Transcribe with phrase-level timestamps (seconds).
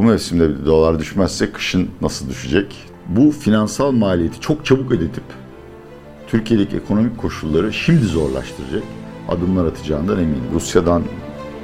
[0.00, 2.76] bu mevsimde dolar düşmezse kışın nasıl düşecek?
[3.08, 5.24] Bu finansal maliyeti çok çabuk ödetip
[6.28, 8.82] Türkiye'deki ekonomik koşulları şimdi zorlaştıracak
[9.28, 10.42] adımlar atacağından eminim.
[10.54, 11.02] Rusya'dan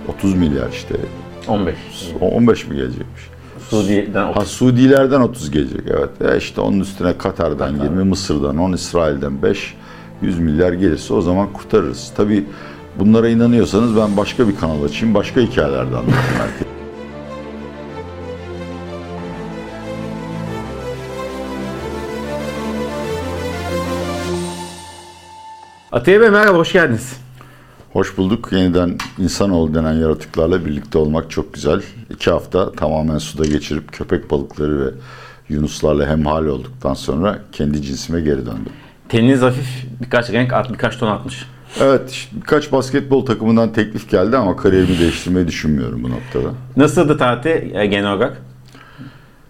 [0.09, 0.95] 30 milyar işte
[1.49, 1.75] 15.
[2.21, 3.22] 15 mi gelecekmiş?
[3.69, 6.33] Suudi'den Ha Suudilerden 30 gelecek evet.
[6.35, 9.75] E işte onun üstüne Katar'dan 20, Mısır'dan 10, İsrail'den 5,
[10.23, 12.13] 100 milyar gelirse o zaman kurtarırız.
[12.17, 12.45] Tabii
[12.99, 16.66] bunlara inanıyorsanız ben başka bir kanal açayım, başka hikayelerden anlatayım herkese.
[25.97, 27.17] Atiye Bey merhaba, hoş geldiniz.
[27.93, 28.49] Hoş bulduk.
[28.53, 31.83] Yeniden insanoğlu denen yaratıklarla birlikte olmak çok güzel.
[32.11, 34.91] İki hafta tamamen suda geçirip köpek balıkları ve
[35.49, 38.73] yunuslarla hemhal olduktan sonra kendi cinsime geri döndüm.
[39.09, 41.47] Teniniz hafif birkaç renk, at, birkaç ton atmış.
[41.81, 46.49] Evet, işte birkaç basketbol takımından teklif geldi ama kariyerimi değiştirmeyi düşünmüyorum bu noktada.
[46.77, 48.43] Nasıldı tatil e, genel olarak?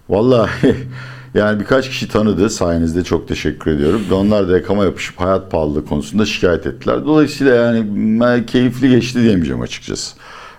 [0.09, 0.77] Vallahi
[1.37, 4.03] yani birkaç kişi tanıdı sayenizde çok teşekkür ediyorum.
[4.13, 7.05] Onlar da yakama yapışıp hayat pahalılığı konusunda şikayet ettiler.
[7.05, 10.17] Dolayısıyla yani keyifli geçti diyemeyeceğim açıkçası.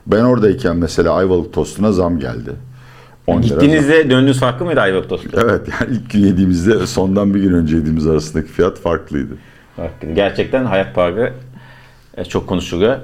[0.07, 2.51] Ben oradayken mesela Ayvalık tostuna zam geldi.
[3.27, 3.59] 10 lira zam.
[3.59, 5.29] Gittiğinizde döndüğünüz farklı mıydı Ayvalık tostu?
[5.33, 9.33] Evet yani ilk gün yediğimizde sondan bir gün önce yediğimiz arasındaki fiyat farklıydı.
[9.75, 10.11] Farklı.
[10.11, 11.33] Gerçekten hayat pahalı
[12.17, 12.97] e, çok konuşuluyor.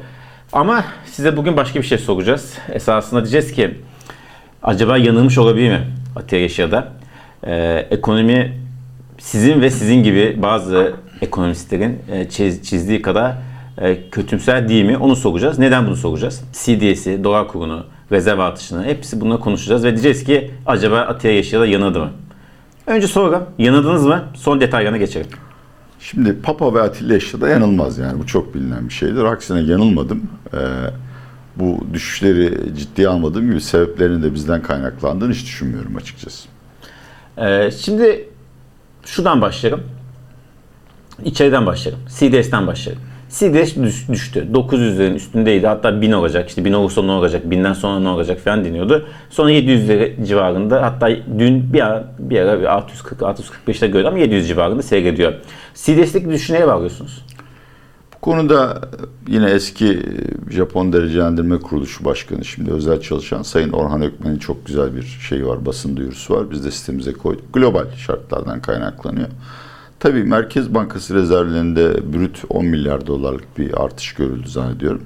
[0.53, 2.53] Ama size bugün başka bir şey soracağız.
[2.73, 3.77] Esasında diyeceğiz ki
[4.63, 7.02] acaba yanılmış olabilir mi Atiye Yaşar'da?
[7.47, 8.57] Ee, ekonomi
[9.17, 13.35] sizin ve sizin gibi bazı ekonomistlerin e, çiz- çizdiği kadar
[13.77, 14.97] e, kötümser değil mi?
[14.97, 15.59] Onu soracağız.
[15.59, 16.43] Neden bunu soracağız?
[16.53, 21.99] CDS'i, dolar kurunu, rezerv artışını hepsi bunları konuşacağız ve diyeceğiz ki acaba Atiye Yaşar'da yanıldı
[21.99, 22.09] mı?
[22.87, 23.43] Önce soralım.
[23.57, 24.23] Yanıldınız mı?
[24.35, 25.27] Son detaylarına geçelim.
[25.99, 29.23] Şimdi Papa ve Atilla de yanılmaz yani bu çok bilinen bir şeydir.
[29.23, 30.23] Aksine yanılmadım.
[30.53, 30.57] Ee,
[31.55, 36.52] bu düşüşleri ciddiye almadığım gibi sebeplerinin de bizden kaynaklandığını hiç düşünmüyorum açıkçası.
[37.37, 38.29] Ee, şimdi
[39.05, 39.83] şuradan başlayalım.
[41.25, 42.03] İçeriden başlayalım.
[42.19, 43.03] CDS'ten başlayalım.
[43.29, 44.47] CDS düş- düştü.
[44.53, 45.67] 900'lerin üstündeydi.
[45.67, 46.49] Hatta 1000 olacak.
[46.49, 47.45] İşte 1000 olursa ne olacak?
[47.45, 49.07] 1000'den sonra ne olacak falan deniyordu.
[49.29, 50.83] Sonra 700'leri civarında.
[50.83, 51.09] Hatta
[51.39, 55.33] dün bir ara bir, ara bir 640 645'te gördüm ama 700 civarında seyrediyor.
[55.73, 56.29] CDS'deki
[56.67, 57.25] bağlıyorsunuz?
[57.29, 57.32] Bu
[58.23, 58.81] konuda
[59.27, 59.99] yine eski
[60.49, 65.65] Japon Derecelendirme Kuruluşu Başkanı şimdi özel çalışan Sayın Orhan Ökmen'in çok güzel bir şeyi var,
[65.65, 66.51] basın duyurusu var.
[66.51, 67.53] Biz de sitemize koyduk.
[67.53, 69.27] Global şartlardan kaynaklanıyor.
[69.99, 75.01] Tabii Merkez Bankası rezervlerinde brüt 10 milyar dolarlık bir artış görüldü zannediyorum.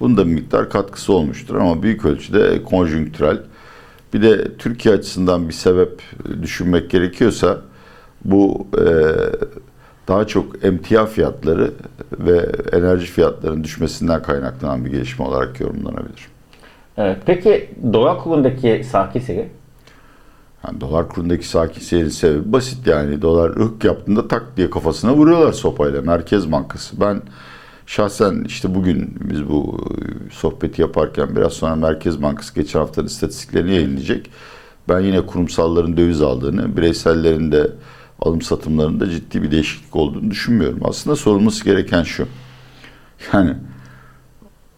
[0.00, 3.42] Bunun da bir miktar katkısı olmuştur ama büyük ölçüde konjonktürel.
[4.14, 6.02] Bir de Türkiye açısından bir sebep
[6.42, 7.60] düşünmek gerekiyorsa
[8.24, 8.84] bu e,
[10.08, 11.70] daha çok emtia fiyatları
[12.12, 16.28] ve enerji fiyatlarının düşmesinden kaynaklanan bir gelişme olarak yorumlanabilir.
[16.96, 19.48] Evet, peki dolar kurundaki sakin seyri?
[20.66, 23.22] Yani dolar kurundaki sakin seyrin sebebi basit yani.
[23.22, 27.00] Dolar ıhk yaptığında tak diye kafasına vuruyorlar sopayla Merkez Bankası.
[27.00, 27.22] Ben
[27.86, 33.74] şahsen işte bugün biz bu e, sohbeti yaparken biraz sonra Merkez Bankası geçen haftanın istatistiklerini
[33.74, 34.26] yayınlayacak.
[34.88, 37.70] Ben yine kurumsalların döviz aldığını, bireysellerin de
[38.24, 40.80] alım satımlarında ciddi bir değişiklik olduğunu düşünmüyorum.
[40.84, 42.26] Aslında sorulması gereken şu.
[43.32, 43.54] Yani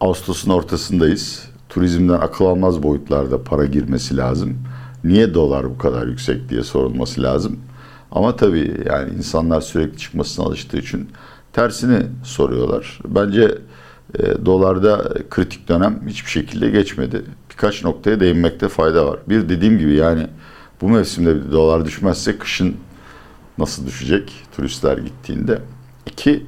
[0.01, 1.49] Ağustos'un ortasındayız.
[1.69, 4.59] Turizmden akıl almaz boyutlarda para girmesi lazım.
[5.05, 7.59] Niye dolar bu kadar yüksek diye sorulması lazım.
[8.13, 11.09] Ama tabii yani insanlar sürekli çıkmasına alıştığı için
[11.53, 13.01] tersini soruyorlar.
[13.05, 13.59] Bence
[14.19, 17.23] e, dolarda kritik dönem hiçbir şekilde geçmedi.
[17.51, 19.19] Birkaç noktaya değinmekte fayda var.
[19.29, 20.27] Bir dediğim gibi yani
[20.81, 22.77] bu mevsimde bir dolar düşmezse kışın
[23.59, 25.59] nasıl düşecek turistler gittiğinde.
[26.07, 26.47] İki,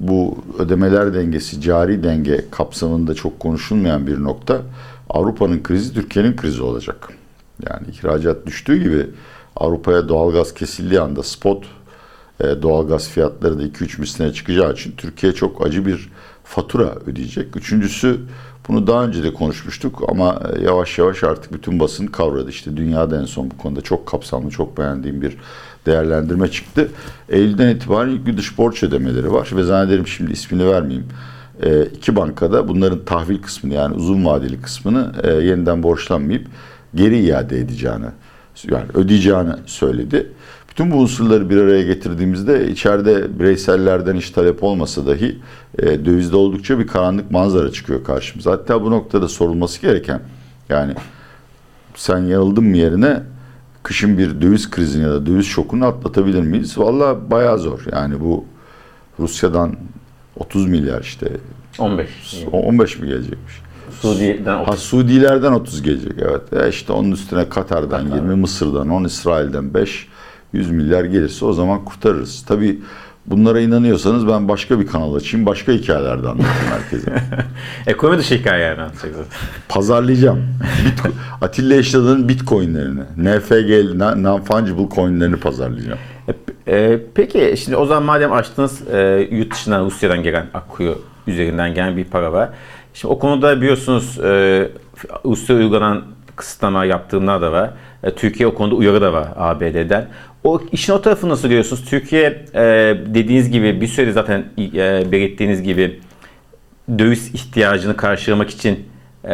[0.00, 4.62] bu ödemeler dengesi, cari denge kapsamında çok konuşulmayan bir nokta.
[5.10, 7.08] Avrupa'nın krizi Türkiye'nin krizi olacak.
[7.68, 9.06] Yani ihracat düştüğü gibi
[9.56, 11.64] Avrupa'ya doğalgaz kesildiği anda spot
[12.40, 16.10] e, doğalgaz fiyatları da 2-3 misline çıkacağı için Türkiye çok acı bir
[16.44, 17.56] fatura ödeyecek.
[17.56, 18.20] Üçüncüsü
[18.68, 22.50] bunu daha önce de konuşmuştuk ama e, yavaş yavaş artık bütün basın kavradı.
[22.50, 25.36] İşte dünyada en son bu konuda çok kapsamlı, çok beğendiğim bir
[25.86, 26.88] değerlendirme çıktı.
[27.28, 31.06] Eylül'den itibaren dış borç ödemeleri var ve zannederim şimdi ismini vermeyeyim.
[31.62, 36.46] E, iki bankada bunların tahvil kısmını yani uzun vadeli kısmını e, yeniden borçlanmayıp
[36.94, 38.06] geri iade edeceğini
[38.70, 40.32] yani ödeyeceğini söyledi.
[40.70, 45.38] Bütün bu unsurları bir araya getirdiğimizde içeride bireysellerden hiç talep olmasa dahi
[45.78, 48.52] e, dövizde oldukça bir karanlık manzara çıkıyor karşımıza.
[48.52, 50.20] Hatta bu noktada sorulması gereken
[50.68, 50.94] yani
[51.94, 53.22] sen yanıldın mı yerine
[53.82, 56.78] kışın bir döviz krizini ya da döviz şokunu atlatabilir miyiz?
[56.78, 57.80] Valla bayağı zor.
[57.92, 58.44] Yani bu
[59.18, 59.76] Rusya'dan
[60.36, 61.28] 30 milyar işte
[61.78, 62.10] 15.
[62.52, 63.62] 15 mi gelecekmiş?
[64.00, 66.52] Suudi'den Ha Suudilerden 30 gelecek evet.
[66.52, 70.08] E işte onun üstüne Katar'dan 20, Mısır'dan 10, İsrail'den 5,
[70.52, 72.44] 100 milyar gelirse o zaman kurtarırız.
[72.48, 72.80] Tabii
[73.26, 77.14] bunlara inanıyorsanız ben başka bir kanal açayım, başka hikayelerden anlatayım herkese.
[77.86, 79.26] Ekonomi dışı hikaye yani anlatacaksın.
[79.68, 80.44] Pazarlayacağım.
[80.86, 83.70] Bitcoin, Atilla Eşlad'ın bitcoinlerini, NFG,
[84.00, 85.98] non-fungible coinlerini pazarlayacağım.
[86.28, 91.74] E, e, peki şimdi o zaman madem açtınız e, yurt dışından Rusya'dan gelen Akkuyu üzerinden
[91.74, 92.50] gelen bir para var.
[92.94, 94.68] Şimdi o konuda biliyorsunuz e,
[95.24, 96.02] Rusya uygulanan
[96.36, 97.70] kısıtlama yaptığında da var.
[98.02, 100.06] E, Türkiye o konuda uyarı da var ABD'den.
[100.44, 101.84] O işin o tarafını nasıl görüyorsunuz?
[101.84, 102.60] Türkiye e,
[103.06, 106.00] dediğiniz gibi bir süredir zaten e, belirttiğiniz gibi
[106.98, 108.78] döviz ihtiyacını karşılamak için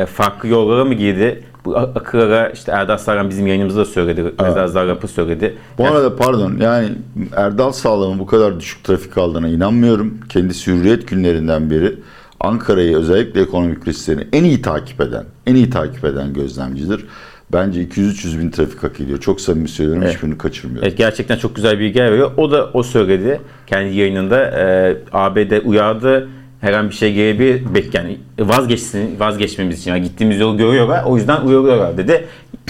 [0.06, 1.44] farklı yollara mı girdi?
[1.64, 4.34] Bu akıllara işte Erdal Sarran bizim yayınımızda da söyledi.
[4.42, 5.54] Mezar Zarrap'ı söyledi.
[5.78, 6.88] Bu Yani- arada pardon yani
[7.36, 10.20] Erdal Sağlam'ın bu kadar düşük trafik aldığına inanmıyorum.
[10.28, 11.94] Kendisi hürriyet günlerinden beri
[12.40, 17.05] Ankara'yı özellikle ekonomik risklerini en iyi takip eden, en iyi takip eden gözlemcidir.
[17.52, 19.20] Bence 200-300 bin trafik hak ediyor.
[19.20, 20.02] Çok samimi söylüyorum.
[20.02, 20.14] Evet.
[20.14, 20.88] Hiçbirini kaçırmıyorum.
[20.88, 22.31] Evet, gerçekten çok güzel bilgiler veriyor.
[22.37, 24.44] O da o söyledi kendi yayınında.
[24.44, 26.29] E, ABD uyardı.
[26.61, 27.90] Herhangi bir şey gelebilir.
[27.93, 29.91] Yani vazgeçsin, vazgeçmemiz için.
[29.91, 31.05] Yani gittiğimiz yolu görüyorlar.
[31.05, 32.25] O yüzden uyarıyorlar dedi.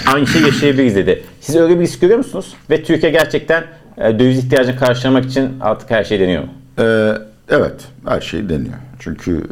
[0.07, 1.23] Aynı şey yaşayabiliriz dedi.
[1.41, 2.55] Siz öyle bir risk görüyor musunuz?
[2.71, 3.65] Ve Türkiye gerçekten
[3.99, 6.49] e, döviz ihtiyacını karşılamak için artık her şey deniyor mu?
[6.79, 7.13] Ee,
[7.49, 8.75] evet, her şey deniyor.
[8.99, 9.43] Çünkü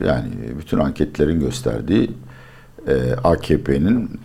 [0.00, 2.10] e, yani bütün anketlerin gösterdiği
[2.88, 4.20] e, AKP'nin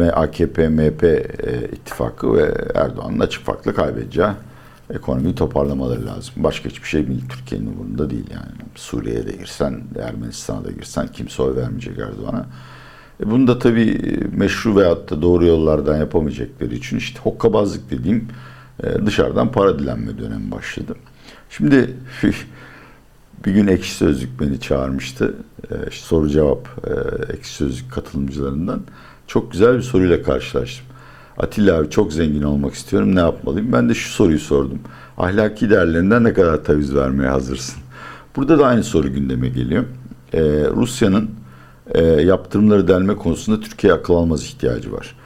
[0.00, 1.24] e, AKP MHP e,
[1.72, 4.28] ittifakı ve Erdoğan'ın açık farklı kaybedeceği
[4.94, 6.34] ekonomiyi toparlamaları lazım.
[6.36, 7.24] Başka hiçbir şey değil.
[7.28, 8.70] Türkiye'nin umurunda değil yani.
[8.74, 12.46] Suriye'ye de girsen, Ermenistan'a da girsen kimse oy vermeyecek Erdoğan'a.
[13.20, 18.28] E bunu da tabii meşru veyahut da doğru yollardan yapamayacakları için işte hokkabazlık dediğim
[18.82, 20.94] e, dışarıdan para dilenme dönemi başladı.
[21.50, 21.94] Şimdi
[23.46, 25.34] bir gün Ekşi Sözlük beni çağırmıştı.
[25.70, 26.92] E, işte soru cevap e,
[27.32, 28.80] Ekşi Sözlük katılımcılarından.
[29.26, 30.86] Çok güzel bir soruyla karşılaştım.
[31.38, 33.72] Atilla abi çok zengin olmak istiyorum ne yapmalıyım?
[33.72, 34.78] Ben de şu soruyu sordum.
[35.18, 37.82] Ahlaki değerlerinden ne kadar taviz vermeye hazırsın?
[38.36, 39.84] Burada da aynı soru gündeme geliyor.
[40.32, 40.40] E,
[40.76, 41.30] Rusya'nın
[41.94, 45.16] e, yaptırımları delme konusunda Türkiye akıl almaz ihtiyacı var.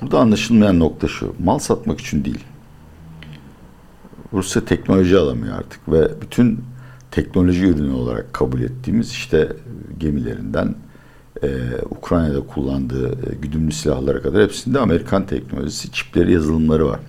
[0.00, 1.34] Burada anlaşılmayan nokta şu.
[1.44, 2.44] Mal satmak için değil.
[4.32, 6.60] Rusya teknoloji alamıyor artık ve bütün
[7.10, 9.52] teknoloji ürünü olarak kabul ettiğimiz işte
[9.98, 10.74] gemilerinden
[11.42, 11.48] e,
[11.90, 17.00] Ukrayna'da kullandığı e, güdümlü silahlara kadar hepsinde Amerikan teknolojisi, çipleri, yazılımları var.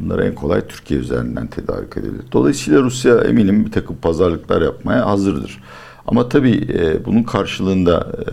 [0.00, 2.22] Bunları en kolay Türkiye üzerinden tedarik edilir.
[2.32, 5.62] Dolayısıyla Rusya eminim bir takım pazarlıklar yapmaya hazırdır.
[6.06, 8.24] Ama tabii e, bunun karşılığında e,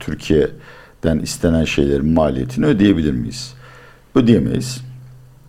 [0.00, 3.54] Türkiye'den istenen şeylerin maliyetini ödeyebilir miyiz?
[4.14, 4.80] Ödeyemeyiz.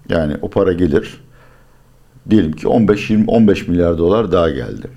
[0.10, 1.22] Yani o para gelir.
[2.30, 4.88] Diyelim ki 15-20-15 milyar dolar daha geldi.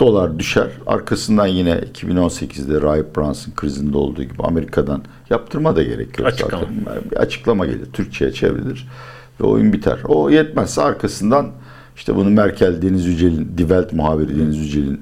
[0.00, 0.68] Dolar düşer.
[0.86, 6.64] Arkasından yine 2018'de Rahip Brunson krizinde olduğu gibi Amerika'dan yaptırma da gerek yok Açıklama.
[6.86, 7.10] zaten.
[7.10, 7.86] Bir açıklama gelir.
[7.92, 8.88] Türkçe'ye çevrilir
[9.40, 9.98] ve oyun biter.
[10.04, 11.50] O yetmezse arkasından
[11.96, 15.00] işte bunu Merkel, Deniz Yücel'in, Die Welt muhabiri Deniz Yücel'in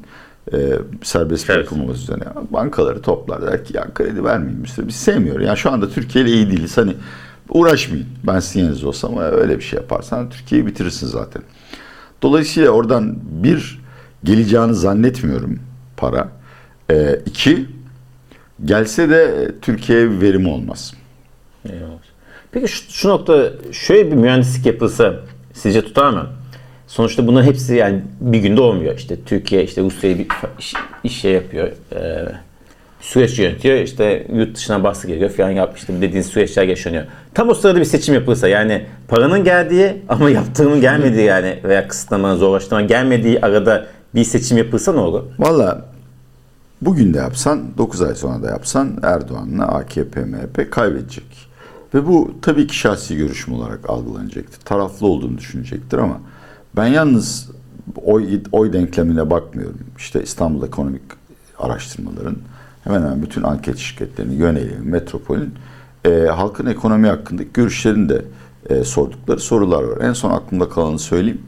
[0.53, 0.59] e,
[1.03, 4.89] serbest bırakılmaması üzerine bankaları toplar der ki ya kredi vermeyin bir süre.
[4.89, 5.41] Biz sevmiyor.
[5.41, 6.77] Yani şu anda Türkiye ile iyi değiliz.
[6.77, 6.95] Hani
[7.49, 8.07] uğraşmayın.
[8.27, 11.43] Ben sizin yerinizde olsam öyle bir şey yaparsan Türkiye'yi bitirirsin zaten.
[12.23, 13.81] Dolayısıyla oradan bir
[14.25, 15.61] geleceğini zannetmiyorum
[15.97, 16.29] para.
[16.91, 17.67] E, iki
[18.65, 20.95] gelse de Türkiye'ye verim olmaz.
[21.73, 21.99] Eyvallah.
[22.53, 25.15] Peki şu, şu nokta şöyle bir mühendislik yapılsa
[25.53, 26.27] sizce tutar mı?
[26.87, 28.97] Sonuçta bunların hepsi yani bir günde olmuyor.
[28.97, 30.27] İşte Türkiye işte Rusya'ya bir
[30.59, 31.69] iş, iş şey yapıyor.
[31.95, 32.29] E,
[33.01, 33.77] süreç yönetiyor.
[33.77, 37.05] İşte yurt dışına baskı geliyor falan yapmıştım dediğiniz süreçler yaşanıyor.
[37.35, 42.37] Tam o sırada bir seçim yapılsa yani paranın geldiği ama yaptığının gelmediği yani veya kısıtlama,
[42.37, 45.23] zorlaştırma gelmediği arada bir seçim yapılsa ne olur?
[45.39, 45.85] Valla
[46.83, 51.47] bugün de yapsan 9 ay sonra da yapsan Erdoğan'la AKP MHP kaybedecek.
[51.95, 54.61] Ve bu tabii ki şahsi görüşüm olarak algılanacaktır.
[54.61, 56.21] Taraflı olduğunu düşünecektir ama
[56.77, 57.51] ben yalnız
[58.05, 59.81] oy, oy denklemine bakmıyorum.
[59.99, 61.03] İşte İstanbul Ekonomik
[61.59, 62.37] Araştırmaların
[62.87, 65.55] hemen hemen bütün anket şirketlerinin, yönelimi, metropolün
[66.05, 68.25] e, halkın ekonomi hakkındaki görüşlerini de
[68.71, 70.01] e, sordukları sorular var.
[70.01, 71.43] En son aklımda kalanı söyleyeyim.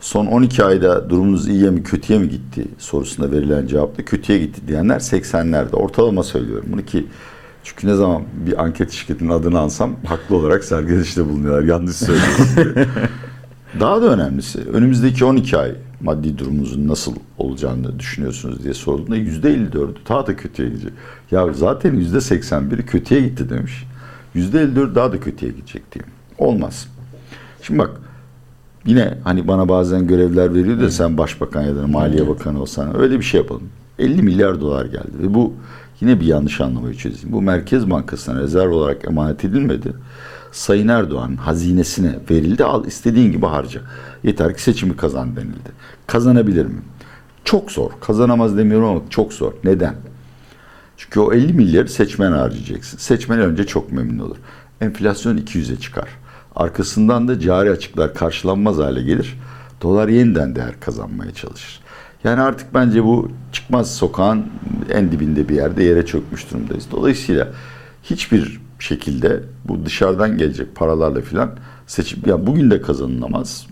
[0.00, 4.96] Son 12 ayda durumunuz iyiye mi kötüye mi gitti sorusuna verilen cevapta kötüye gitti diyenler
[4.96, 5.76] 80'lerde.
[5.76, 7.06] Ortalama söylüyorum bunu ki
[7.64, 11.62] çünkü ne zaman bir anket şirketinin adını ansam haklı olarak serzenişte bulunuyorlar.
[11.62, 12.86] Yanlış söylüyorsunuz diye.
[13.80, 20.26] Daha da önemlisi önümüzdeki 12 ay maddi durumunuzun nasıl olacağını düşünüyorsunuz diye sorduğunda %54'ü daha
[20.26, 20.92] da kötüye gidecek.
[21.30, 23.84] Ya zaten %81'i kötüye gitti demiş.
[24.34, 26.04] %54 daha da kötüye gidecek diyor.
[26.38, 26.88] Olmaz.
[27.62, 27.90] Şimdi bak
[28.86, 33.18] yine hani bana bazen görevler veriyor da sen başbakan ya da maliye bakanı olsan öyle
[33.18, 33.68] bir şey yapalım.
[33.98, 35.52] 50 milyar dolar geldi ve bu
[36.00, 37.32] yine bir yanlış anlamayı çözeyim.
[37.32, 39.92] Bu Merkez Bankası'na rezerv olarak emanet edilmedi.
[40.54, 43.80] Sayın Erdoğan hazinesine verildi al istediğin gibi harca.
[44.22, 45.70] Yeter ki seçimi kazan denildi.
[46.06, 46.82] Kazanabilir mi?
[47.44, 47.90] Çok zor.
[48.00, 49.52] Kazanamaz demiyorum ama çok zor.
[49.64, 49.94] Neden?
[50.96, 52.98] Çünkü o 50 milyarı seçmen harcayacaksın.
[52.98, 54.36] Seçmen önce çok memnun olur.
[54.80, 56.08] Enflasyon 200'e çıkar.
[56.56, 59.38] Arkasından da cari açıklar karşılanmaz hale gelir.
[59.82, 61.80] Dolar yeniden değer kazanmaya çalışır.
[62.24, 64.46] Yani artık bence bu çıkmaz sokağın
[64.92, 66.86] en dibinde bir yerde yere çökmüş durumdayız.
[66.90, 67.48] Dolayısıyla
[68.02, 71.50] hiçbir şekilde bu dışarıdan gelecek paralarla filan
[71.86, 73.66] seçim ya bugün de kazanılamaz.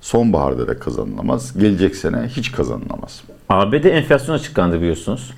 [0.00, 1.58] Sonbaharda da kazanılamaz.
[1.58, 3.22] Gelecek sene hiç kazanılamaz.
[3.48, 5.30] ABD enflasyon açıklandı biliyorsunuz.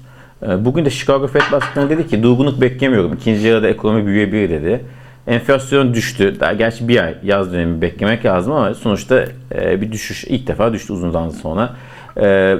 [0.42, 3.12] Ee, Bugün de Chicago Fed Başkanı dedi ki durgunluk beklemiyorum.
[3.12, 4.84] İkinci yarıda ekonomi büyüyebilir dedi.
[5.26, 6.40] Enflasyon düştü.
[6.40, 10.72] Daha gerçi bir ay yaz dönemi beklemek lazım ama sonuçta e, bir düşüş ilk defa
[10.72, 11.76] düştü uzun zaman sonra.
[12.20, 12.58] Ee,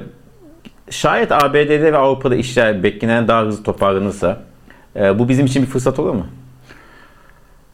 [0.90, 4.49] Şayet ABD'de ve Avrupa'da işler beklenen daha hızlı toparlanırsa
[4.96, 6.26] e, bu bizim için bir fırsat olur mu?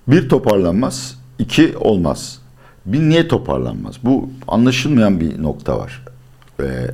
[0.09, 2.39] Bir toparlanmaz, iki olmaz.
[2.87, 3.97] Bir niye toparlanmaz?
[4.03, 6.05] Bu anlaşılmayan bir nokta var.
[6.61, 6.91] Ve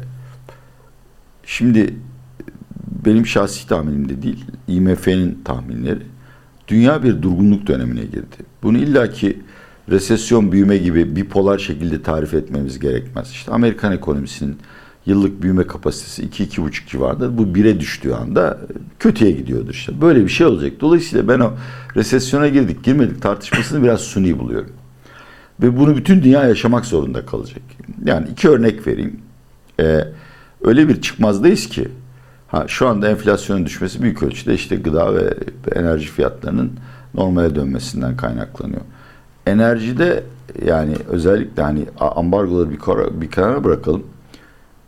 [1.45, 1.97] şimdi
[3.05, 6.03] benim şahsi tahminim de değil, IMF'nin tahminleri.
[6.69, 8.37] Dünya bir durgunluk dönemine girdi.
[8.63, 9.41] Bunu illaki
[9.89, 13.31] resesyon, büyüme gibi bipolar şekilde tarif etmemiz gerekmez.
[13.31, 14.57] İşte Amerikan ekonomisinin
[15.07, 17.39] yıllık büyüme kapasitesi 2-2,5 civarında.
[17.39, 18.59] Bu 1'e düştüğü anda
[18.99, 20.01] kötüye gidiyordur işte.
[20.01, 20.73] Böyle bir şey olacak.
[20.81, 21.53] Dolayısıyla ben o
[21.97, 24.73] resesyona girdik girmedik tartışmasını biraz suni buluyorum.
[25.63, 27.63] Ve bunu bütün dünya yaşamak zorunda kalacak.
[28.05, 29.21] Yani iki örnek vereyim.
[29.81, 30.05] Ee,
[30.65, 31.89] öyle bir çıkmazdayız ki
[32.49, 35.35] ha, şu anda enflasyonun düşmesi büyük ölçüde işte gıda ve
[35.75, 36.73] enerji fiyatlarının
[37.15, 38.81] normale dönmesinden kaynaklanıyor.
[39.47, 40.25] Enerjide
[40.67, 44.03] yani özellikle hani ambargoları bir, kara, bir kenara bırakalım.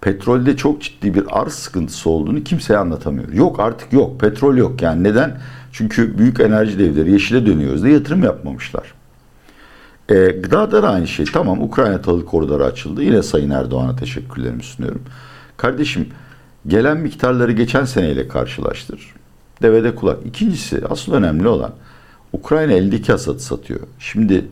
[0.05, 3.33] Petrolde çok ciddi bir arz sıkıntısı olduğunu kimseye anlatamıyor.
[3.33, 4.21] Yok artık yok.
[4.21, 4.83] Petrol yok.
[4.83, 5.41] Yani neden?
[5.73, 8.95] Çünkü büyük enerji devleri yeşile dönüyoruz diye yatırım yapmamışlar.
[10.09, 11.27] E, gıdada da aynı şey.
[11.27, 13.03] Tamam Ukrayna tahıl koridoru açıldı.
[13.03, 15.03] Yine Sayın Erdoğan'a teşekkürlerimi sunuyorum.
[15.57, 16.09] Kardeşim
[16.67, 19.15] gelen miktarları geçen seneyle karşılaştır.
[19.63, 20.27] Devede kulak.
[20.27, 21.73] İkincisi asıl önemli olan
[22.33, 23.81] Ukrayna eldeki hasatı satıyor.
[23.99, 24.45] Şimdi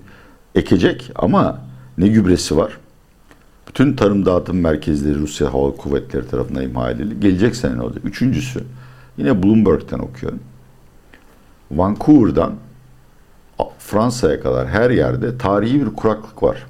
[0.54, 1.60] ekecek ama
[1.98, 2.78] ne gübresi var?
[3.72, 7.20] Bütün tarım dağıtım merkezleri Rusya Hava Kuvvetleri tarafından imha edildi.
[7.20, 8.04] Gelecek sene ne olacak?
[8.04, 8.64] Üçüncüsü
[9.16, 10.40] yine Bloomberg'den okuyorum.
[11.70, 12.54] Vancouver'dan
[13.78, 16.66] Fransa'ya kadar her yerde tarihi bir kuraklık var.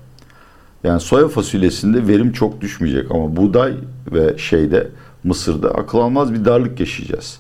[0.84, 3.74] Yani soya fasulyesinde verim çok düşmeyecek ama buğday
[4.12, 4.88] ve şeyde
[5.24, 7.38] Mısır'da akıl almaz bir darlık yaşayacağız.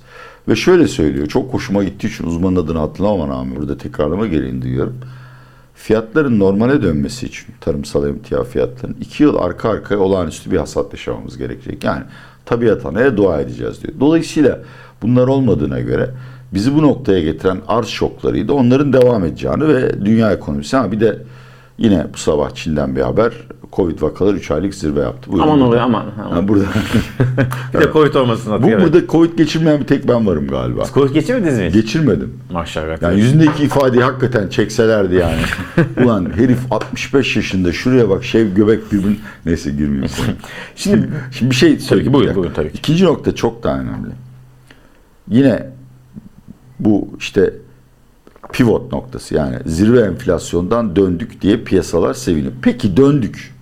[0.48, 4.96] Ve şöyle söylüyor, çok hoşuma gittiği için uzmanın adını hatırlamam rağmen burada tekrarlama gereğini duyuyorum.
[5.74, 11.38] Fiyatların normale dönmesi için tarımsal emtia fiyatlarının iki yıl arka arkaya olağanüstü bir hasat yaşamamız
[11.38, 11.84] gerekecek.
[11.84, 12.02] Yani
[12.44, 13.94] tabiat anaya dua edeceğiz diyor.
[14.00, 14.60] Dolayısıyla
[15.02, 16.10] bunlar olmadığına göre
[16.54, 18.52] bizi bu noktaya getiren arz şoklarıydı.
[18.52, 20.76] Onların devam edeceğini ve dünya ekonomisi.
[20.76, 21.18] Ha bir de
[21.78, 23.32] yine bu sabah Çin'den bir haber.
[23.72, 25.32] Covid vakaları 3 aylık zirve yaptı.
[25.32, 26.06] Buyurun aman oluyor aman.
[26.24, 26.32] aman.
[26.32, 26.64] Ha, burada.
[27.74, 28.62] bir de Covid olmasın.
[28.62, 28.82] Bu evet.
[28.82, 30.84] burada Covid geçirmeyen bir tek ben varım galiba.
[30.94, 31.70] Covid geçirmediniz mi?
[31.72, 32.34] Geçirmedim.
[32.50, 33.02] Maşallah.
[33.02, 35.40] Yani yüzündeki ifadeyi hakikaten çekselerdi yani.
[36.04, 39.16] Ulan herif 65 yaşında şuraya bak şev göbek birbirine.
[39.46, 40.10] Neyse girmeyeyim.
[40.76, 42.78] şimdi, şimdi bir şey tabii ki buyurun, buyurun tabii ki.
[42.78, 44.10] İkinci nokta çok daha önemli.
[45.28, 45.66] Yine
[46.80, 47.54] bu işte
[48.52, 52.52] pivot noktası yani zirve enflasyondan döndük diye piyasalar seviniyor.
[52.62, 53.52] Peki döndük.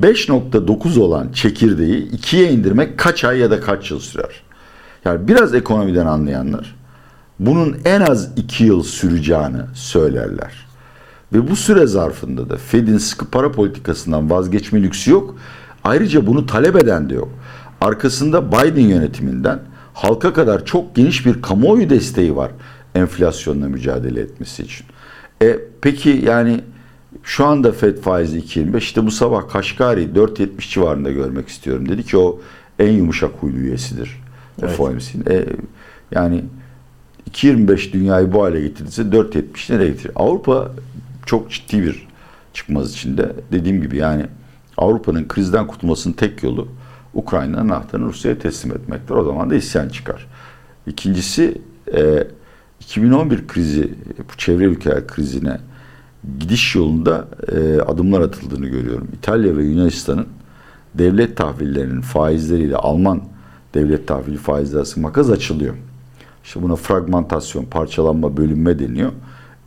[0.00, 4.42] 5.9 olan çekirdeği 2'ye indirmek kaç ay ya da kaç yıl sürer?
[5.04, 6.76] Yani biraz ekonomiden anlayanlar
[7.38, 10.66] bunun en az 2 yıl süreceğini söylerler.
[11.32, 15.36] Ve bu süre zarfında da Fed'in sıkı para politikasından vazgeçme lüksü yok.
[15.84, 17.28] Ayrıca bunu talep eden de yok.
[17.80, 19.58] Arkasında Biden yönetiminden
[19.94, 22.50] halka kadar çok geniş bir kamuoyu desteği var
[22.94, 24.86] enflasyonla mücadele etmesi için.
[25.42, 26.60] E, peki yani
[27.22, 32.18] şu anda FED faizi 2.25 işte bu sabah Kaşgari 4.70 civarında görmek istiyorum dedi ki
[32.18, 32.40] o
[32.78, 34.22] en yumuşak huylu üyesidir
[34.62, 34.76] evet.
[34.76, 35.24] FOMC'nin.
[35.30, 35.46] E,
[36.10, 36.44] yani
[37.30, 40.12] 2.25 dünyayı bu hale getirdiyse 4.70 nereye getirir?
[40.16, 40.70] Avrupa
[41.26, 42.08] çok ciddi bir
[42.52, 43.32] çıkmaz içinde.
[43.52, 44.26] Dediğim gibi yani
[44.76, 46.68] Avrupa'nın krizden kurtulmasının tek yolu
[47.14, 49.14] Ukrayna'nın anahtarını Rusya'ya teslim etmektir.
[49.14, 50.26] O zaman da isyan çıkar.
[50.86, 51.60] İkincisi
[51.94, 52.26] e,
[52.80, 55.58] 2011 krizi, bu çevre ülkeler krizine
[56.40, 59.08] gidiş yolunda e, adımlar atıldığını görüyorum.
[59.18, 60.26] İtalya ve Yunanistan'ın
[60.94, 63.22] devlet tahvillerinin faizleriyle Alman
[63.74, 65.74] devlet tahvili faizleri arasında makas açılıyor.
[66.44, 69.12] İşte buna fragmentasyon, parçalanma, bölünme deniyor.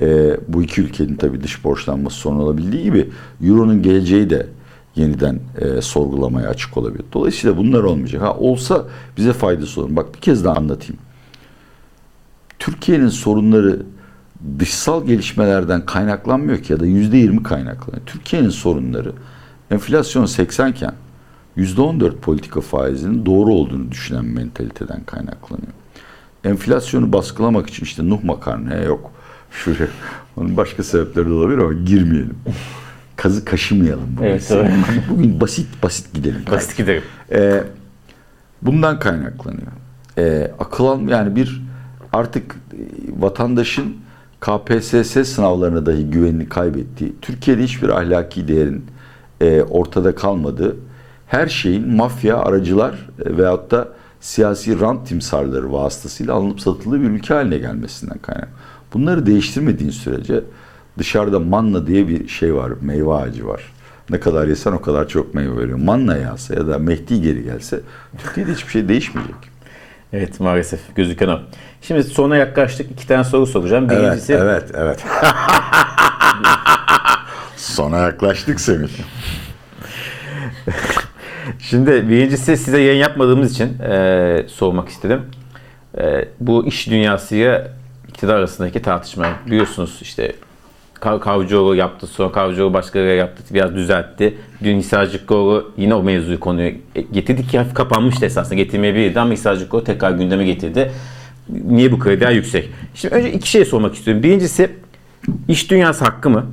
[0.01, 3.09] E, bu iki ülkenin tabii dış borçlanması sorun olabildiği gibi
[3.43, 4.47] Euro'nun geleceği de
[4.95, 7.05] yeniden e, sorgulamaya açık olabilir.
[7.13, 8.21] Dolayısıyla bunlar olmayacak.
[8.21, 8.85] Ha olsa
[9.17, 9.95] bize faydası olur.
[9.95, 11.01] Bak bir kez daha anlatayım.
[12.59, 13.81] Türkiye'nin sorunları
[14.59, 18.05] dışsal gelişmelerden kaynaklanmıyor ki ya da yüzde yirmi kaynaklanıyor.
[18.05, 19.11] Türkiye'nin sorunları
[19.71, 20.93] enflasyon 80 iken
[21.55, 25.73] yüzde on dört politika faizinin doğru olduğunu düşünen mentaliteden kaynaklanıyor.
[26.43, 29.11] Enflasyonu baskılamak için işte Nuh makarnaya yok.
[29.51, 29.89] Şuraya.
[30.37, 32.37] Onun başka sebepleri de olabilir ama girmeyelim.
[33.15, 34.17] Kazı kaşımayalım.
[34.17, 34.27] Bugün.
[34.27, 34.67] Evet, doğru.
[35.09, 36.41] Bugün basit basit gidelim.
[36.51, 37.03] Basit giderim.
[37.31, 37.63] Ee,
[38.61, 39.71] bundan kaynaklanıyor.
[40.17, 41.61] Ee, akıl alm yani bir
[42.13, 42.77] artık e,
[43.21, 43.97] vatandaşın
[44.41, 48.85] KPSS sınavlarına dahi güvenini kaybettiği, Türkiye'de hiçbir ahlaki değerin
[49.41, 50.75] e, ortada kalmadığı,
[51.27, 53.87] her şeyin mafya, aracılar e, veyahut da
[54.19, 58.49] siyasi rant timsarları vasıtasıyla alınıp satıldığı bir ülke haline gelmesinden kaynak.
[58.93, 60.43] Bunları değiştirmediğin sürece
[60.97, 63.73] dışarıda manna diye bir şey var, meyve ağacı var.
[64.09, 65.77] Ne kadar yesen o kadar çok meyve veriyor.
[65.77, 67.81] Manna yağsa ya da Mehdi geri gelse
[68.17, 69.35] Türkiye'de hiçbir şey değişmeyecek.
[70.13, 71.39] Evet maalesef gözüken o.
[71.81, 72.91] Şimdi sona yaklaştık.
[72.91, 73.87] İki tane soru soracağım.
[73.91, 75.05] Evet, Birincisi evet, evet.
[77.55, 78.89] Sona yaklaştık Semih.
[81.59, 85.21] Şimdi birincisi size yayın yapmadığımız için e, sormak istedim.
[85.97, 87.67] E, bu iş dünyasıyla
[88.07, 89.27] iktidar arasındaki tartışma.
[89.45, 90.35] Biliyorsunuz işte
[90.99, 94.37] Kavcıoğlu yaptı, sonra Kavcıoğlu başkaları yaptı, biraz düzeltti.
[94.63, 96.71] Dün Hisarcıkoğlu yine o mevzuyu konuyu
[97.11, 100.91] getirdi ki hafif kapanmıştı esasında getirmeyebilirdi ama Hisarcıkoğlu tekrar gündeme getirdi.
[101.49, 102.69] Niye bu krediler yüksek?
[102.95, 104.23] Şimdi önce iki şey sormak istiyorum.
[104.23, 104.69] Birincisi
[105.47, 106.45] iş dünyası hakkı mı?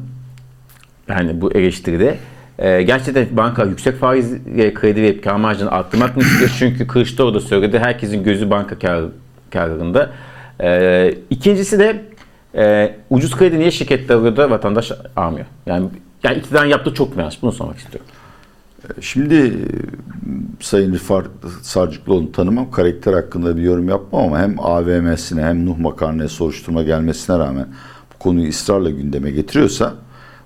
[1.09, 2.19] Yani bu eleştiride.
[2.59, 6.51] Ee, gerçekten banka yüksek faizle kredi verip kar marjını arttırmak mı istiyor?
[6.59, 7.79] Çünkü Kılıçdaroğlu da söyledi.
[7.79, 9.05] Herkesin gözü banka kar,
[9.51, 10.11] karlarında.
[10.61, 12.03] Ee, ikincisi de
[12.57, 15.47] e, ucuz kredi niye şirketler alıyor da vatandaş almıyor?
[15.67, 15.89] Yani
[16.23, 17.43] yani iktidarın yaptığı çok mu yanlış?
[17.43, 18.07] Bunu sormak istiyorum.
[19.01, 19.55] Şimdi e,
[20.61, 21.27] Sayın Rıfat
[21.63, 27.39] Sarcıklıoğlu'nu tanımam, karakter hakkında bir yorum yapmam ama hem AVM'sine hem Nuh Makarna'ya soruşturma gelmesine
[27.39, 27.67] rağmen
[28.15, 29.95] bu konuyu ısrarla gündeme getiriyorsa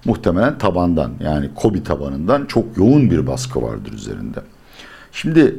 [0.05, 4.38] muhtemelen tabandan yani KOBİ tabanından çok yoğun bir baskı vardır üzerinde.
[5.12, 5.57] Şimdi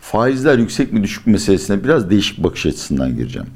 [0.00, 3.48] faizler yüksek mi düşük mü meselesine biraz değişik bakış açısından gireceğim.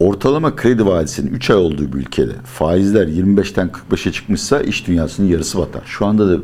[0.00, 5.58] Ortalama kredi vadisinin 3 ay olduğu bir ülkede faizler 25'ten 45'e çıkmışsa iş dünyasının yarısı
[5.58, 5.82] batar.
[5.86, 6.42] Şu anda da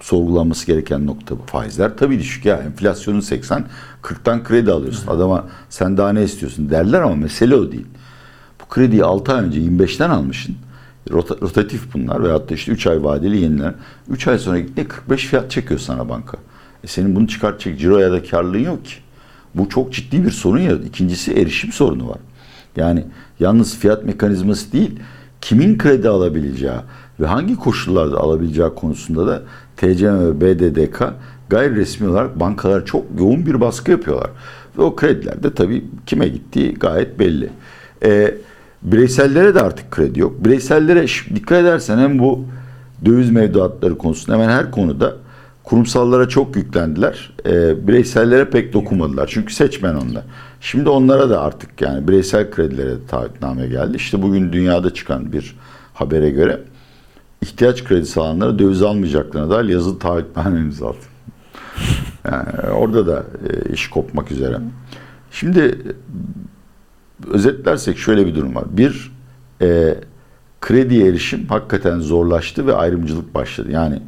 [0.00, 1.42] sorgulanması gereken nokta bu.
[1.46, 2.56] Faizler tabii düşük ya.
[2.56, 3.66] Enflasyonun 80,
[4.02, 5.06] 40'tan kredi alıyorsun.
[5.08, 7.86] Adama sen daha ne istiyorsun derler ama mesele o değil.
[8.60, 10.56] Bu krediyi 6 ay önce 25'ten almışsın.
[11.10, 13.74] Rota- rotatif bunlar veyahut da işte 3 ay vadeli yenilen.
[14.08, 16.38] 3 ay sonra gittiğinde 45 fiyat çekiyor sana banka.
[16.84, 18.94] E senin bunu çıkartacak ciro ya da karlılığın yok ki.
[19.54, 20.72] Bu çok ciddi bir sorun ya.
[20.72, 22.18] İkincisi erişim sorunu var.
[22.78, 23.04] Yani
[23.40, 25.00] yalnız fiyat mekanizması değil,
[25.40, 26.72] kimin kredi alabileceği
[27.20, 29.42] ve hangi koşullarda alabileceği konusunda da
[29.76, 31.02] TCM ve BDDK
[31.48, 34.30] gayri resmi olarak bankalar çok yoğun bir baskı yapıyorlar.
[34.78, 37.50] Ve o krediler de tabii kime gittiği gayet belli.
[38.04, 38.34] Ee,
[38.82, 40.44] bireysellere de artık kredi yok.
[40.44, 42.44] Bireysellere dikkat edersen hem bu
[43.04, 45.16] döviz mevduatları konusunda hemen her konuda
[45.64, 47.32] kurumsallara çok yüklendiler.
[47.46, 49.30] Ee, bireysellere pek dokunmadılar.
[49.32, 50.22] Çünkü seçmen onlar.
[50.60, 53.96] Şimdi onlara da artık yani bireysel kredilere de taahhütname geldi.
[53.96, 55.56] İşte bugün dünyada çıkan bir
[55.94, 56.60] habere göre
[57.42, 60.96] ihtiyaç kredisi alanlara döviz almayacaklarına dair yazılı taahhütname imzaladı.
[62.24, 64.58] Yani orada da e, iş kopmak üzere.
[65.30, 65.70] Şimdi e,
[67.30, 68.64] özetlersek şöyle bir durum var.
[68.70, 69.12] Bir,
[69.62, 69.94] e,
[70.60, 73.68] krediye erişim hakikaten zorlaştı ve ayrımcılık başladı.
[73.72, 74.02] Yani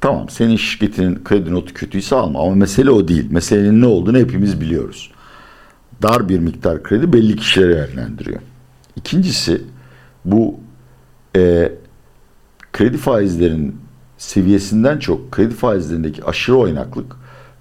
[0.00, 3.30] tamam senin şirketinin kredi notu kötüyse alma ama mesele o değil.
[3.30, 5.10] Meselenin ne olduğunu hepimiz biliyoruz.
[6.02, 8.40] Dar bir miktar kredi belli kişilere yönlendiriyor.
[8.96, 9.62] İkincisi
[10.24, 10.60] bu
[11.36, 11.72] e,
[12.72, 13.76] kredi faizlerinin
[14.18, 17.16] seviyesinden çok kredi faizlerindeki aşırı oynaklık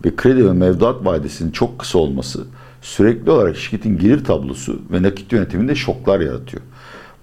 [0.06, 2.46] ve kredi ve mevduat vadesinin çok kısa olması
[2.82, 6.63] sürekli olarak şirketin gelir tablosu ve nakit yönetiminde şoklar yaratıyor.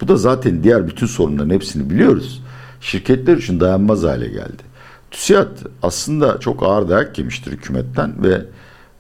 [0.01, 2.43] Bu da zaten diğer bütün sorunların hepsini biliyoruz.
[2.81, 4.63] Şirketler için dayanmaz hale geldi.
[5.11, 8.43] TÜSİAD aslında çok ağır dayak yemiştir hükümetten ve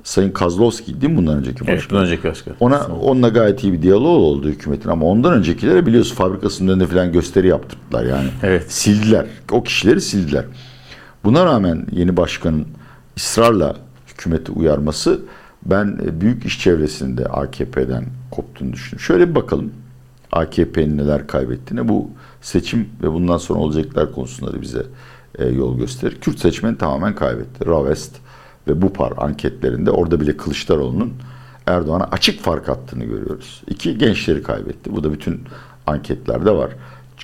[0.05, 1.75] Sayın Kozlovski değil mi bundan önceki başkan?
[1.75, 2.55] Evet, bundan önceki başkan.
[2.61, 7.13] Ona onunla gayet iyi bir diyalog oldu hükümetin ama ondan öncekilere biliyorsun fabrikasının önünde falan
[7.13, 8.29] gösteri yaptırdılar yani.
[8.43, 8.73] Evet.
[8.73, 9.27] Sildiler.
[9.53, 10.45] O kişileri sildiler.
[11.25, 12.67] Buna rağmen yeni başkanın
[13.17, 13.77] ısrarla
[14.09, 15.21] hükümeti uyarması
[15.63, 19.01] ben e, büyük iş çevresinde AKP'den koptuğunu düşünüyorum.
[19.01, 19.73] Şöyle bir bakalım.
[20.33, 22.11] AKP'nin neler kaybettiğine bu
[22.41, 24.83] seçim ve bundan sonra olacaklar konusunda da bize
[25.39, 26.17] e, yol gösterir.
[26.21, 27.67] Kürt seçmeni tamamen kaybetti.
[27.67, 28.17] Ravest
[28.69, 31.13] ve Bupar anketlerinde orada bile Kılıçdaroğlu'nun
[31.67, 33.63] Erdoğan'a açık fark attığını görüyoruz.
[33.67, 34.97] İki gençleri kaybetti.
[34.97, 35.41] Bu da bütün
[35.87, 36.71] anketlerde var.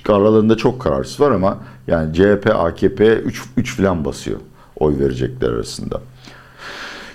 [0.09, 4.39] aralarında çok kararsız var ama yani CHP, AKP 3 3 falan basıyor
[4.79, 6.01] oy verecekler arasında.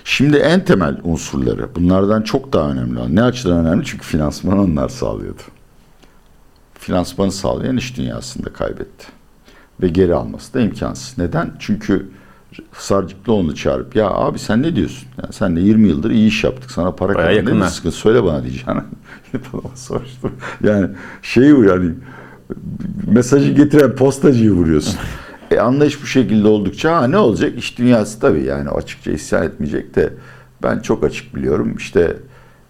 [0.03, 2.99] Şimdi en temel unsurları bunlardan çok daha önemli.
[2.99, 3.85] olan- Ne açıdan önemli?
[3.85, 5.41] Çünkü finansmanı onlar sağlıyordu.
[6.73, 9.07] Finansmanı sağlayan iş dünyasında kaybetti.
[9.81, 11.17] Ve geri alması da imkansız.
[11.17, 11.51] Neden?
[11.59, 12.09] Çünkü
[12.77, 15.07] Sarcıklıoğlu'nu çağırıp ya abi sen ne diyorsun?
[15.23, 16.71] Ya sen de 20 yıldır iyi iş yaptık.
[16.71, 17.63] Sana para Bayağı kazandık.
[17.63, 17.95] Ne sıkıntı?
[17.95, 18.43] Söyle bana
[19.75, 20.29] soruştur.
[20.63, 20.89] Yani
[21.21, 21.91] şeyi bu yani
[23.07, 24.99] mesajı getiren postacıyı vuruyorsun.
[25.51, 27.57] E, anlayış bu şekilde oldukça ha, ne olacak?
[27.57, 30.13] İş dünyası tabii yani açıkça isyan etmeyecek de
[30.63, 31.75] ben çok açık biliyorum.
[31.77, 32.17] İşte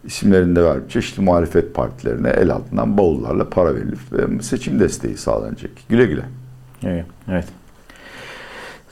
[0.04, 5.72] isimlerini de verip çeşitli muhalefet partilerine el altından bavullarla para verilip ve seçim desteği sağlanacak.
[5.90, 6.24] Güle güle.
[6.84, 7.06] Evet.
[7.28, 7.46] evet.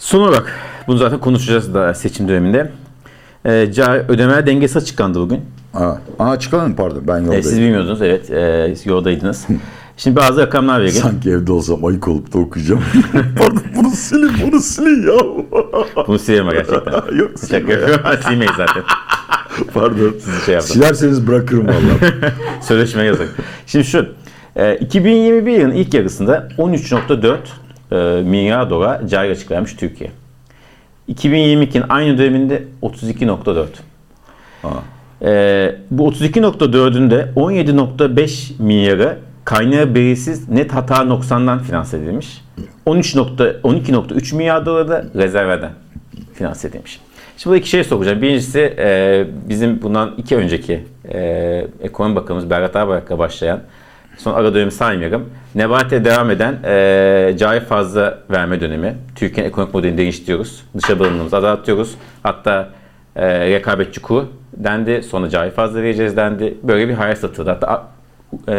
[0.02, 0.54] Son olarak
[0.88, 2.72] bunu zaten konuşacağız da seçim döneminde.
[3.46, 5.42] Ee, cari ödemeler dengesi açıklandı bugün.
[5.74, 7.44] Aa, aa çıkalım pardon ben Ee, yoldayım.
[7.44, 8.32] siz bilmiyordunuz evet.
[8.32, 9.48] E, yoldaydınız.
[9.98, 11.02] Şimdi bazı rakamlar vereyim.
[11.02, 12.84] Sanki evde olsam ayık olup da okuyacağım.
[13.38, 15.20] pardon bunu silin bunu silin ya.
[16.08, 16.92] Bunu ama gerçekten.
[17.16, 18.20] Yok Şaka silme yapıyorum.
[18.28, 18.84] Silmeyiz zaten.
[19.74, 20.14] Pardon.
[20.24, 20.74] Sizi şey yaptım.
[20.74, 22.34] Silerseniz bırakırım vallahi.
[22.62, 23.30] Sözleşme yazık.
[23.68, 24.06] Şimdi şu.
[24.56, 27.38] e, 2021 yılının ilk yarısında 13.4 e,
[28.26, 30.12] milyar dolar cari açık vermiş Türkiye.
[31.14, 33.66] 2022'nin aynı döneminde 32.4.
[34.62, 34.70] Ha.
[35.22, 42.42] E, bu 32.4'ün de 17.5 milyarı kaynağı belirsiz net hata noksandan finanse edilmiş.
[42.86, 45.72] 13 nokta- 12.3 milyar doları da rezerveden
[46.34, 47.00] finanse edilmiş.
[47.38, 48.22] Şimdi burada iki şey soracağım.
[48.22, 53.60] Birincisi e, bizim bundan iki önceki e, ekonomi bakanımız Berat Albayrak'la başlayan
[54.22, 55.30] son ara dönemi saymıyorum.
[55.56, 58.96] Nebati'ye devam eden e, cari fazla verme dönemi.
[59.16, 60.64] Türkiye'nin ekonomik modelini değiştiriyoruz.
[60.78, 61.96] Dışa bağımlılığımızı azaltıyoruz.
[62.24, 62.70] Hatta
[63.16, 64.24] e, rekabetçi kur
[64.58, 65.04] dendi.
[65.04, 66.58] Sonra cari fazla vereceğiz dendi.
[66.64, 67.50] Böyle bir hayal satıldı.
[67.50, 67.88] Hatta
[68.50, 68.56] e,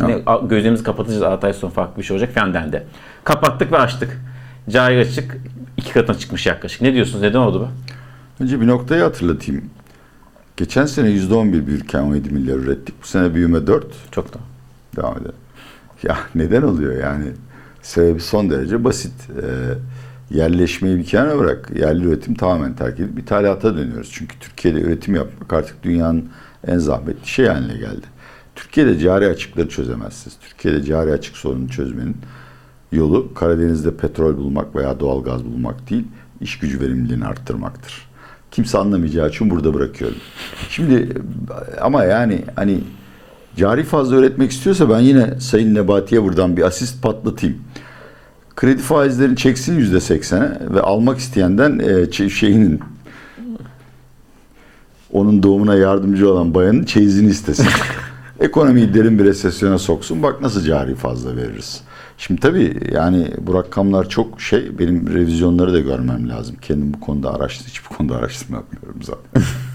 [0.00, 2.82] ne, a- gözlerimizi kapatacağız 6 ay sonra farklı bir şey olacak falan dendi.
[3.24, 4.20] Kapattık ve açtık.
[4.70, 5.36] Cari açık
[5.76, 6.80] iki katına çıkmış yaklaşık.
[6.82, 7.22] Ne diyorsunuz?
[7.22, 7.68] Neden oldu bu?
[8.44, 9.64] Önce bir noktayı hatırlatayım.
[10.56, 12.94] Geçen sene %11 büyürken 17 milyar ürettik.
[13.02, 13.86] Bu sene büyüme 4.
[14.10, 14.38] Çok da.
[14.98, 15.32] Devam edelim.
[16.02, 17.32] Ya neden oluyor yani?
[17.82, 19.12] Sebebi son derece basit.
[19.42, 19.74] Ee,
[20.36, 21.70] yerleşmeyi bir kenara bırak.
[21.76, 24.10] Yerli üretim tamamen terk edip ithalata dönüyoruz.
[24.12, 26.28] Çünkü Türkiye'de üretim yapmak artık dünyanın
[26.66, 28.06] en zahmetli şey haline geldi.
[28.54, 30.36] Türkiye'de cari açıkları çözemezsiniz.
[30.40, 32.16] Türkiye'de cari açık sorununu çözmenin
[32.92, 36.04] yolu Karadeniz'de petrol bulmak veya doğal gaz bulmak değil,
[36.40, 38.08] iş gücü verimliliğini arttırmaktır.
[38.50, 40.16] Kimse anlamayacağı için burada bırakıyorum.
[40.68, 41.08] Şimdi
[41.80, 42.80] ama yani hani
[43.58, 47.58] cari fazla üretmek istiyorsa ben yine Sayın Nebati'ye buradan bir asist patlatayım.
[48.56, 52.80] Kredi faizlerini çeksin yüzde seksene ve almak isteyenden e, şeyinin
[55.12, 57.66] onun doğumuna yardımcı olan bayanın çeyizini istesin.
[58.40, 60.22] Ekonomiyi derin bir resesyona soksun.
[60.22, 61.80] Bak nasıl cari fazla veririz.
[62.18, 64.78] Şimdi tabii yani bu rakamlar çok şey.
[64.78, 66.56] Benim revizyonları da görmem lazım.
[66.62, 69.42] Kendim bu konuda araştır, hiç bu konuda araştırma yapmıyorum zaten.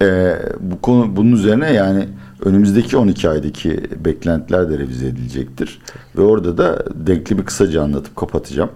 [0.00, 2.08] Ee, bu konu bunun üzerine yani
[2.44, 5.82] önümüzdeki 12 aydaki beklentiler de revize edilecektir.
[6.16, 8.70] Ve orada da denkli bir kısaca anlatıp kapatacağım.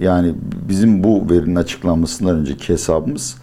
[0.00, 0.34] Yani
[0.68, 3.36] bizim bu verinin açıklanmasından önceki hesabımız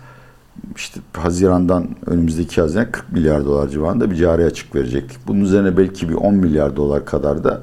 [0.76, 5.18] işte Haziran'dan önümüzdeki Haziran 40 milyar dolar civarında bir cari açık verecektik.
[5.28, 7.62] Bunun üzerine belki bir 10 milyar dolar kadar da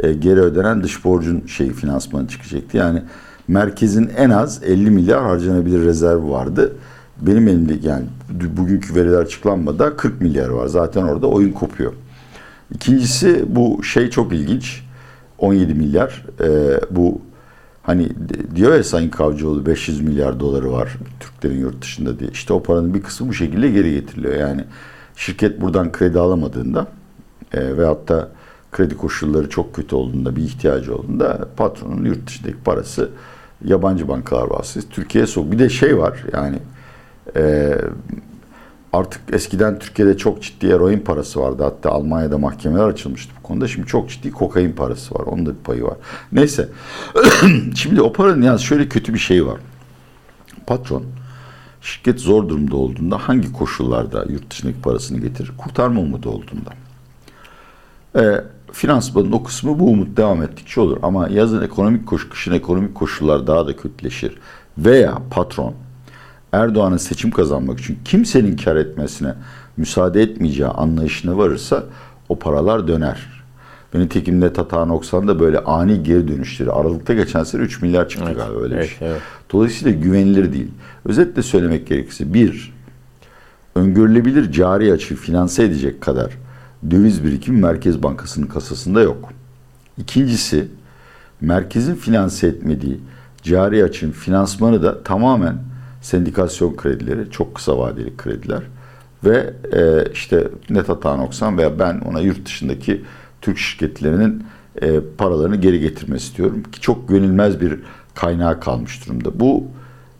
[0.00, 2.76] e, geri ödenen dış borcun şeyi finansmanı çıkacaktı.
[2.76, 3.02] Yani
[3.48, 6.72] merkezin en az 50 milyar harcanabilir rezervi vardı.
[7.20, 8.04] Benim elimde yani
[8.56, 10.66] bugünkü veriler açıklanmadan 40 milyar var.
[10.66, 11.92] Zaten orada oyun kopuyor.
[12.74, 14.82] İkincisi bu şey çok ilginç.
[15.38, 16.24] 17 milyar.
[16.40, 17.20] E, bu
[17.82, 18.08] hani
[18.54, 22.30] diyor ya Sayın Kavcıoğlu 500 milyar doları var Türklerin yurt dışında diye.
[22.30, 24.34] İşte o paranın bir kısmı bu şekilde geri getiriliyor.
[24.34, 24.64] Yani
[25.16, 26.86] şirket buradan kredi alamadığında
[27.52, 28.28] e, veyahut da
[28.72, 33.10] kredi koşulları çok kötü olduğunda bir ihtiyacı olduğunda patronun yurt dışındaki parası
[33.64, 35.52] yabancı bankalar vasıtasıyla Türkiye'ye sok.
[35.52, 36.58] Bir de şey var yani
[37.36, 37.74] e,
[38.92, 41.62] artık eskiden Türkiye'de çok ciddi eroin parası vardı.
[41.62, 43.68] Hatta Almanya'da mahkemeler açılmıştı bu konuda.
[43.68, 45.24] Şimdi çok ciddi kokain parası var.
[45.26, 45.96] Onun da bir payı var.
[46.32, 46.68] Neyse.
[47.74, 49.60] Şimdi o paranın yalnız şöyle kötü bir şey var.
[50.66, 51.04] Patron
[51.80, 55.52] şirket zor durumda olduğunda hangi koşullarda yurt dışındaki parasını getirir?
[55.58, 56.70] Kurtarma umudu olduğunda.
[58.16, 60.98] E, finansmanın o kısmı bu umut devam ettikçe olur.
[61.02, 64.38] Ama yazın ekonomik koş, kışın ekonomik koşullar daha da kötüleşir.
[64.78, 65.74] Veya patron
[66.56, 69.34] Erdoğan'ın seçim kazanmak için kimsenin kar etmesine
[69.76, 71.84] müsaade etmeyeceği anlayışına varırsa
[72.28, 73.36] o paralar döner.
[73.94, 76.72] Ve nitekim net hata da böyle ani geri dönüşleri.
[76.72, 79.08] Aralıkta geçen sene 3 milyar çıktı Evet, galiba öyle evet, bir şey.
[79.08, 79.20] evet.
[79.52, 80.70] Dolayısıyla güvenilir değil.
[81.04, 82.74] Özetle söylemek gerekirse bir,
[83.74, 86.32] öngörülebilir cari açığı finanse edecek kadar
[86.90, 89.28] döviz birikimi Merkez Bankası'nın kasasında yok.
[89.98, 90.68] İkincisi
[91.40, 93.00] merkezin finanse etmediği
[93.42, 95.56] cari açın finansmanı da tamamen
[96.06, 98.62] sendikasyon kredileri, çok kısa vadeli krediler
[99.24, 103.04] ve e, işte net hata noksan veya ben ona yurt dışındaki
[103.40, 104.44] Türk şirketlerinin
[104.82, 107.80] e, paralarını geri getirmesi istiyorum ki çok güvenilmez bir
[108.14, 109.40] kaynağı kalmış durumda.
[109.40, 109.64] Bu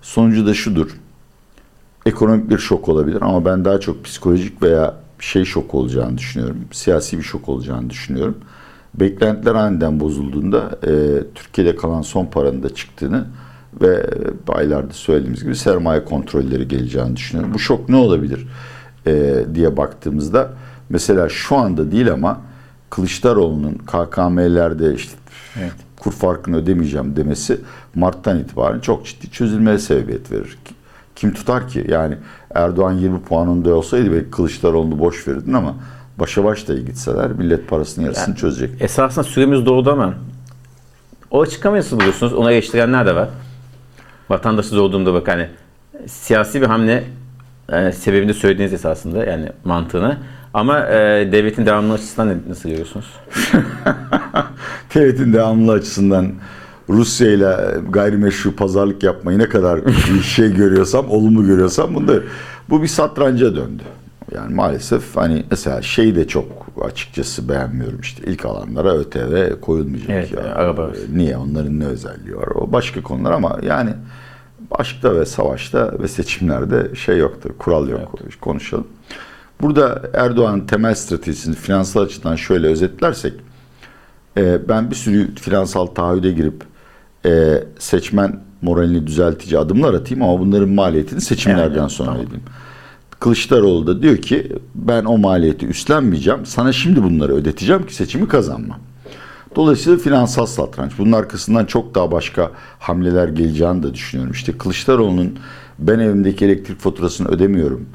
[0.03, 0.96] sonucu da şudur.
[2.07, 6.59] Ekonomik bir şok olabilir ama ben daha çok psikolojik veya şey şok olacağını düşünüyorum.
[6.72, 8.38] Siyasi bir şok olacağını düşünüyorum.
[8.94, 10.92] Beklentiler aniden bozulduğunda e,
[11.35, 13.27] Türkiye'de kalan son paranın da çıktığını
[13.80, 14.06] ve
[14.48, 17.54] aylarda söylediğimiz gibi sermaye kontrolleri geleceğini düşünüyorum.
[17.54, 18.46] Bu şok ne olabilir
[19.06, 20.50] e, diye baktığımızda
[20.88, 22.40] mesela şu anda değil ama
[22.90, 25.12] Kılıçdaroğlu'nun KKM'lerde işte
[25.58, 25.72] evet.
[26.00, 27.60] kur farkını ödemeyeceğim demesi
[27.94, 30.58] Mart'tan itibaren çok ciddi çözülmeye sebebiyet verir.
[31.16, 31.86] Kim tutar ki?
[31.88, 32.16] Yani
[32.54, 35.74] Erdoğan 20 puanında olsaydı belki Kılıçdaroğlu'nu boş verirdin ama
[36.18, 38.82] başa baş da gitseler millet parasını yarısını yani, çözecek.
[38.82, 40.14] Esasında süremiz doğdu ama
[41.30, 42.32] o açıklamayı nasıl buluyorsunuz?
[42.32, 43.28] Ona eleştirenler de var.
[44.28, 45.48] Vatandaşı zor durumda bak hani
[46.06, 47.04] siyasi bir hamle
[47.72, 50.18] e, sebebini söylediğiniz esasında yani mantığını.
[50.54, 53.06] Ama e, devletin devamlı açısından nasıl görüyorsunuz?
[54.94, 56.32] devletin devamlı açısından
[56.88, 57.56] Rusya ile
[57.90, 62.12] gayrimeşru pazarlık yapmayı ne kadar bir şey görüyorsam, olumlu görüyorsam bunda
[62.70, 63.82] bu bir satranca döndü.
[64.34, 70.32] Yani maalesef hani mesela şey de çok açıkçası beğenmiyorum işte ilk alanlara ÖTV koyulmayacak evet,
[70.32, 70.54] ya.
[70.54, 70.90] Araba.
[71.12, 71.36] Niye?
[71.36, 72.46] Onların ne özelliği var?
[72.46, 73.90] O başka konular ama yani
[74.70, 78.14] aşkta ve savaşta ve seçimlerde şey yoktur, kural yok.
[78.22, 78.40] Evet.
[78.40, 78.86] Konuşalım.
[79.60, 83.32] Burada Erdoğan'ın temel stratejisini finansal açıdan şöyle özetlersek
[84.36, 86.62] e, ben bir sürü finansal taahhüde girip
[87.26, 92.22] e, seçmen moralini düzeltici adımlar atayım ama bunların maliyetini seçimlerden yani, sonra tamam.
[92.22, 92.44] ödeyeyim.
[93.20, 96.46] Kılıçdaroğlu da diyor ki ben o maliyeti üstlenmeyeceğim.
[96.46, 98.79] Sana şimdi bunları ödeteceğim ki seçimi kazanma.
[99.57, 100.92] Dolayısıyla finansal satranç.
[100.98, 104.33] Bunun arkasından çok daha başka hamleler geleceğini de düşünüyorum.
[104.33, 105.38] İşte Kılıçdaroğlu'nun
[105.79, 107.87] ben evimdeki elektrik faturasını ödemiyorum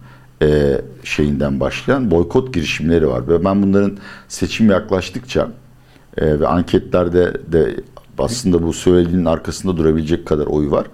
[0.42, 3.28] e, şeyinden başlayan boykot girişimleri var.
[3.28, 5.48] Ve ben bunların seçim yaklaştıkça
[6.18, 7.76] e, ve anketlerde de
[8.18, 10.86] aslında bu söylediğinin arkasında durabilecek kadar oy var.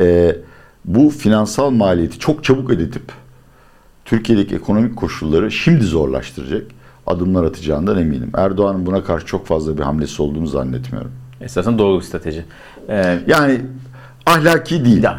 [0.00, 0.36] E,
[0.84, 3.02] bu finansal maliyeti çok çabuk ödetip
[4.12, 6.62] Türkiye'deki ekonomik koşulları şimdi zorlaştıracak
[7.06, 8.30] adımlar atacağından eminim.
[8.34, 11.12] Erdoğan'ın buna karşı çok fazla bir hamlesi olduğunu zannetmiyorum.
[11.40, 12.44] Esasen doğru bir strateji.
[12.88, 13.60] Ee, yani
[14.26, 15.02] ahlaki değil.
[15.02, 15.18] Da.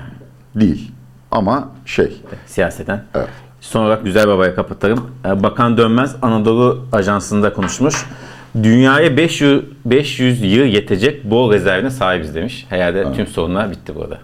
[0.55, 0.91] Değil.
[1.31, 2.21] Ama şey.
[2.45, 3.03] Siyaseten.
[3.15, 3.27] Evet.
[3.61, 5.11] Son olarak Güzel Baba'ya kapatalım.
[5.25, 8.05] Ee, Bakan Dönmez Anadolu Ajansı'nda konuşmuş.
[8.63, 12.65] Dünyaya 500, 500 yıl yetecek bol rezervine sahibiz demiş.
[12.69, 13.15] Herhalde evet.
[13.15, 14.17] tüm sorunlar bitti burada.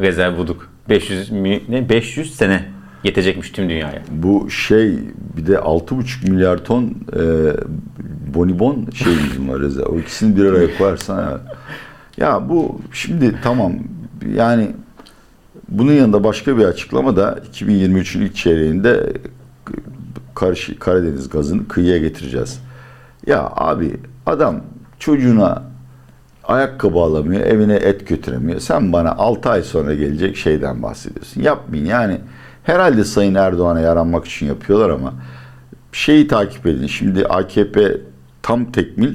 [0.00, 0.68] Rezerv bulduk.
[0.88, 1.32] 500
[1.68, 2.73] ne 500 sene
[3.04, 4.02] yetecekmiş tüm dünyaya.
[4.10, 4.98] Bu şey
[5.36, 7.22] bir de 6,5 milyar ton e,
[8.34, 9.12] bonibon şey
[9.48, 9.86] var rezerv.
[9.86, 11.40] O ikisini bir araya koyarsan ya.
[12.16, 13.72] ya bu şimdi tamam
[14.34, 14.70] yani
[15.68, 19.12] bunun yanında başka bir açıklama da 2023'ün ilk çeyreğinde
[20.34, 22.60] karşı Karadeniz gazını kıyıya getireceğiz.
[23.26, 24.60] Ya abi adam
[24.98, 25.62] çocuğuna
[26.44, 28.60] ayakkabı alamıyor, evine et götüremiyor.
[28.60, 31.42] Sen bana 6 ay sonra gelecek şeyden bahsediyorsun.
[31.42, 32.20] Yapmayın yani.
[32.64, 35.14] Herhalde Sayın Erdoğan'a yaranmak için yapıyorlar ama
[35.92, 36.86] şeyi takip edin.
[36.86, 37.96] Şimdi AKP
[38.42, 39.14] tam tekmil,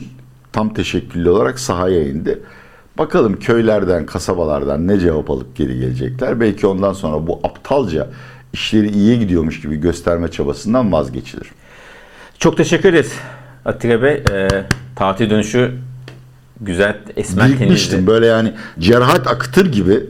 [0.51, 2.39] tam teşekküllü olarak sahaya indi.
[2.97, 6.39] Bakalım köylerden, kasabalardan ne cevap alıp geri gelecekler.
[6.39, 8.07] Belki ondan sonra bu aptalca
[8.53, 11.51] işleri iyiye gidiyormuş gibi gösterme çabasından vazgeçilir.
[12.39, 13.13] Çok teşekkür ederiz
[13.65, 14.23] Atilla Bey.
[14.31, 14.47] E,
[14.95, 15.71] tatil dönüşü
[16.61, 18.07] güzel, esmer tenizli.
[18.07, 20.03] Böyle yani cerhat akıtır gibi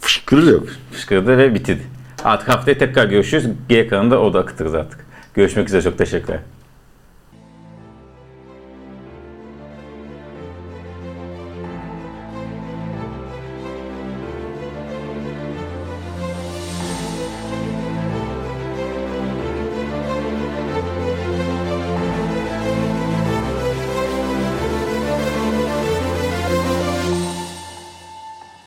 [0.00, 0.62] fışkırır.
[0.92, 1.82] Fışkırdı ve bitirdi.
[2.24, 3.46] Artık haftaya tekrar görüşürüz.
[3.68, 5.00] G kanalında o da akıtırız artık.
[5.34, 5.82] Görüşmek üzere.
[5.82, 6.40] Çok teşekkürler.